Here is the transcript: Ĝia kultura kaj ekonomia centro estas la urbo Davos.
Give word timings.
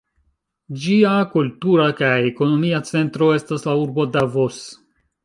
Ĝia 0.85 1.11
kultura 1.33 1.85
kaj 1.99 2.09
ekonomia 2.29 2.79
centro 2.93 3.29
estas 3.37 3.67
la 3.69 3.77
urbo 3.83 4.07
Davos. 4.17 4.59